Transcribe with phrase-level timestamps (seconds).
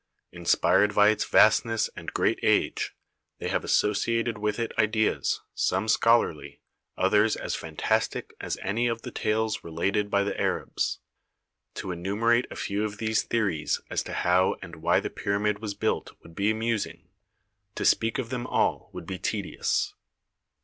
[0.31, 2.95] Inspired by its THE PYRAMID OF KHUFU 27 vastness and great age,
[3.37, 6.59] they have associated with it ideas, some scholarly,
[6.97, 11.01] others as fantastic as any of the tales related by the Arabs.
[11.75, 15.75] To enumerate a few of these theories as to how and why the pyramid was
[15.75, 17.07] built would be amusing;
[17.75, 19.93] to speak of them all would be tedious.